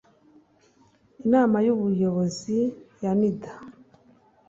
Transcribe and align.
inama 1.23 1.57
y’ubuyobozi 1.65 2.59
ya 3.03 3.11
nida 3.19 3.53